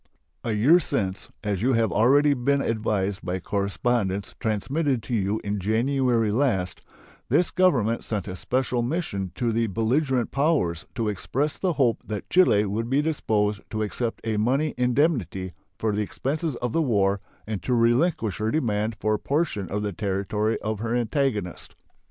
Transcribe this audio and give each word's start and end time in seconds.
A 0.43 0.53
year 0.53 0.79
since, 0.79 1.31
as 1.43 1.61
you 1.61 1.73
have 1.73 1.91
already 1.91 2.33
been 2.33 2.59
advised 2.59 3.23
by 3.23 3.39
correspondence 3.39 4.33
transmitted 4.39 5.03
to 5.03 5.13
you 5.13 5.39
in 5.43 5.59
January 5.59 6.31
last, 6.31 6.81
this 7.29 7.51
Government 7.51 8.03
sent 8.03 8.27
a 8.27 8.35
special 8.35 8.81
mission 8.81 9.31
to 9.35 9.51
the 9.51 9.67
belligerent 9.67 10.31
powers 10.31 10.87
to 10.95 11.07
express 11.07 11.59
the 11.59 11.73
hope 11.73 12.01
that 12.07 12.27
Chile 12.31 12.65
would 12.65 12.89
be 12.89 13.03
disposed 13.03 13.61
to 13.69 13.83
accept 13.83 14.25
a 14.25 14.37
money 14.37 14.73
indemnity 14.75 15.51
for 15.77 15.91
the 15.91 16.01
expenses 16.01 16.55
of 16.55 16.71
the 16.73 16.81
war 16.81 17.19
and 17.45 17.61
to 17.61 17.75
relinquish 17.75 18.37
her 18.39 18.49
demand 18.49 18.95
for 18.99 19.13
a 19.13 19.19
portion 19.19 19.69
of 19.69 19.83
the 19.83 19.93
territory 19.93 20.57
of 20.63 20.79
her 20.79 20.95
antagonist. 20.95 21.75